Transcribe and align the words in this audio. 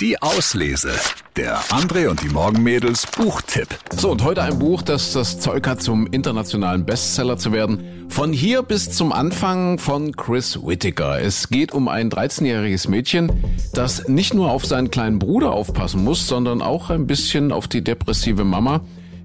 Die 0.00 0.22
Auslese. 0.22 0.92
Der 1.36 1.60
André 1.64 2.08
und 2.08 2.22
die 2.22 2.30
Morgenmädels 2.30 3.06
Buchtipp. 3.06 3.68
So, 3.94 4.10
und 4.10 4.24
heute 4.24 4.42
ein 4.42 4.58
Buch, 4.58 4.80
das 4.80 5.12
das 5.12 5.38
Zeug 5.40 5.66
hat, 5.66 5.82
zum 5.82 6.06
internationalen 6.06 6.86
Bestseller 6.86 7.36
zu 7.36 7.52
werden. 7.52 8.06
Von 8.08 8.32
hier 8.32 8.62
bis 8.62 8.90
zum 8.92 9.12
Anfang 9.12 9.78
von 9.78 10.16
Chris 10.16 10.58
Whittaker. 10.64 11.20
Es 11.20 11.50
geht 11.50 11.72
um 11.72 11.86
ein 11.86 12.08
13-jähriges 12.08 12.88
Mädchen, 12.88 13.30
das 13.74 14.08
nicht 14.08 14.32
nur 14.32 14.50
auf 14.50 14.64
seinen 14.64 14.90
kleinen 14.90 15.18
Bruder 15.18 15.52
aufpassen 15.52 16.02
muss, 16.02 16.26
sondern 16.26 16.62
auch 16.62 16.88
ein 16.88 17.06
bisschen 17.06 17.52
auf 17.52 17.68
die 17.68 17.84
depressive 17.84 18.44
Mama. 18.44 18.80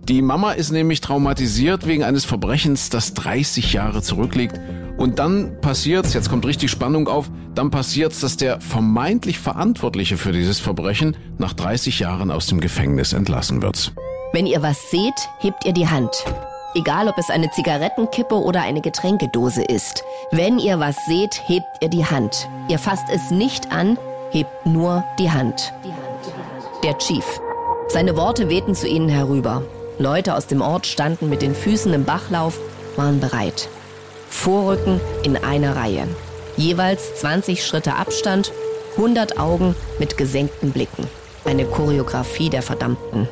Die 0.10 0.21
Mama 0.21 0.52
ist 0.52 0.71
nämlich 0.71 1.00
traumatisiert 1.00 1.88
wegen 1.88 2.04
eines 2.04 2.26
Verbrechens, 2.26 2.89
das 2.89 3.14
30 3.14 3.71
Jahre 3.71 4.02
zurückliegt. 4.02 4.60
Und 4.98 5.20
dann 5.20 5.59
passiert's, 5.62 6.14
jetzt 6.14 6.30
kommt 6.30 6.46
richtig 6.46 6.71
Spannung 6.71 7.07
auf, 7.07 7.30
dann 7.54 7.70
passiert's, 7.70 8.21
dass 8.21 8.38
der 8.38 8.61
vermeintlich 8.61 9.39
Verantwortliche 9.39 10.18
für 10.18 10.32
dieses 10.32 10.60
Verbrechen 10.60 11.18
nach 11.38 11.54
30 11.54 12.00
Jahren 12.00 12.32
aus 12.32 12.47
dem 12.47 12.61
Gefängnis 12.61 13.14
entlassen 13.14 13.61
wird. 13.61 13.93
Wenn 14.32 14.46
ihr 14.46 14.61
was 14.61 14.89
seht, 14.92 15.29
hebt 15.39 15.65
ihr 15.65 15.73
die 15.73 15.87
Hand. 15.87 16.11
Egal, 16.75 17.07
ob 17.07 17.18
es 17.18 17.29
eine 17.29 17.50
Zigarettenkippe 17.51 18.36
oder 18.36 18.61
eine 18.61 18.82
Getränkedose 18.82 19.64
ist. 19.64 20.04
Wenn 20.32 20.60
ihr 20.60 20.79
was 20.79 20.98
seht, 21.07 21.42
hebt 21.48 21.68
ihr 21.82 21.89
die 21.89 22.06
Hand. 22.06 22.50
Ihr 22.68 22.79
fasst 22.79 23.06
es 23.09 23.32
nicht 23.32 23.71
an, 23.71 23.98
hebt 24.32 24.65
nur 24.65 25.04
die 25.18 25.32
Hand. 25.32 25.73
Der 26.84 26.98
Chief. 26.98 27.25
Seine 27.87 28.18
Worte 28.18 28.50
wehten 28.50 28.75
zu 28.75 28.87
ihnen 28.87 29.07
herüber. 29.07 29.62
Leute 30.00 30.36
aus 30.36 30.48
dem 30.48 30.62
Ort 30.62 30.86
standen 30.86 31.29
mit 31.29 31.42
den 31.42 31.56
Füßen 31.56 31.93
im 31.93 32.03
Bachlauf, 32.03 32.59
waren 32.98 33.22
bereit. 33.22 33.70
Vorrücken 34.45 35.02
in 35.23 35.38
einer 35.38 35.76
Reihe. 35.76 36.08
Jeweils 36.56 37.16
20 37.16 37.66
Schritte 37.66 37.95
Abstand, 37.95 38.52
100 38.95 39.40
Augen 39.40 39.73
mit 39.98 40.18
gesenkten 40.18 40.72
Blicken. 40.72 41.08
Eine 41.45 41.66
Choreografie 41.66 42.52
der 42.52 42.62
Verdammten. 42.62 43.28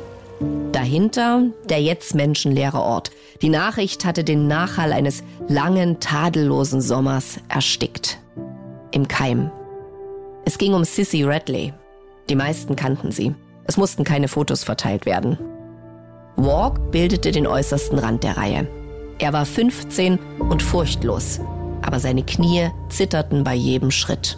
Dahinter 0.72 1.42
der 1.68 1.80
jetzt 1.80 2.16
menschenleere 2.16 2.80
Ort. 2.80 3.12
Die 3.42 3.48
Nachricht 3.48 4.04
hatte 4.04 4.24
den 4.24 4.48
Nachhall 4.48 4.92
eines 4.92 5.22
langen, 5.46 6.00
tadellosen 6.00 6.80
Sommers 6.80 7.38
erstickt. 7.48 8.18
Im 8.90 9.06
Keim. 9.06 9.52
Es 10.44 10.58
ging 10.58 10.74
um 10.74 10.82
Sissy 10.82 11.22
Radley. 11.22 11.72
Die 12.28 12.34
meisten 12.34 12.74
kannten 12.74 13.12
sie. 13.12 13.36
Es 13.68 13.76
mussten 13.76 14.02
keine 14.02 14.26
Fotos 14.26 14.64
verteilt 14.64 15.06
werden. 15.06 15.38
Walk 16.34 16.90
bildete 16.90 17.30
den 17.30 17.46
äußersten 17.46 18.00
Rand 18.00 18.24
der 18.24 18.36
Reihe. 18.36 18.66
Er 19.24 19.32
war 19.32 19.46
15 19.46 20.18
und 20.50 20.62
furchtlos, 20.62 21.40
aber 21.80 21.98
seine 21.98 22.24
Knie 22.24 22.68
zitterten 22.90 23.42
bei 23.42 23.54
jedem 23.54 23.90
Schritt. 23.90 24.36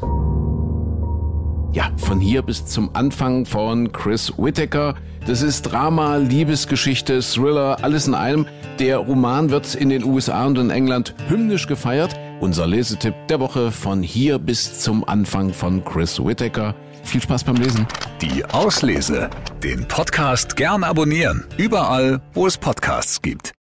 Ja, 1.72 1.90
von 1.96 2.20
hier 2.20 2.42
bis 2.42 2.66
zum 2.66 2.94
Anfang 2.94 3.46
von 3.46 3.90
Chris 3.90 4.32
Whittaker. 4.38 4.94
Das 5.26 5.42
ist 5.42 5.62
Drama, 5.62 6.18
Liebesgeschichte, 6.18 7.18
Thriller, 7.20 7.78
alles 7.82 8.06
in 8.06 8.14
einem. 8.14 8.46
Der 8.78 8.98
Roman 8.98 9.50
wird 9.50 9.74
in 9.74 9.88
den 9.88 10.04
USA 10.04 10.46
und 10.46 10.56
in 10.56 10.70
England 10.70 11.16
hymnisch 11.26 11.66
gefeiert. 11.66 12.14
Unser 12.38 12.68
Lesetipp 12.68 13.14
der 13.28 13.40
Woche 13.40 13.72
von 13.72 14.04
hier 14.04 14.38
bis 14.38 14.78
zum 14.78 15.02
Anfang 15.08 15.52
von 15.52 15.84
Chris 15.84 16.24
Whittaker. 16.24 16.76
Viel 17.02 17.20
Spaß 17.22 17.42
beim 17.42 17.56
Lesen. 17.56 17.88
Die 18.20 18.44
Auslese. 18.44 19.30
Den 19.64 19.88
Podcast 19.88 20.54
gern 20.54 20.84
abonnieren. 20.84 21.44
Überall, 21.56 22.20
wo 22.34 22.46
es 22.46 22.56
Podcasts 22.56 23.20
gibt. 23.20 23.52